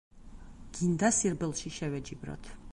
გინდა, 0.77 1.11
სირბილში 1.19 1.75
შევეჯიბროთ? 1.77 2.55